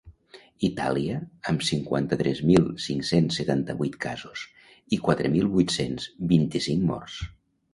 [0.67, 1.17] Itàlia,
[1.51, 4.47] amb cinquanta-tres mil cinc-cents setanta-vuit casos
[4.99, 7.21] i quatre mil vuit-cents vint-i-cinc morts.